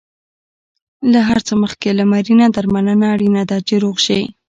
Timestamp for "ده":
3.49-3.57